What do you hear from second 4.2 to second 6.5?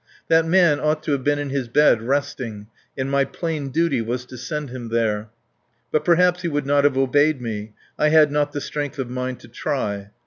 to send him there. But perhaps he